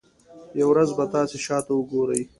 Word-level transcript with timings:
یوه 0.59 0.71
ورځ 0.71 0.89
به 0.97 1.05
تاسو 1.15 1.35
شاته 1.45 1.71
وګورئ. 1.75 2.21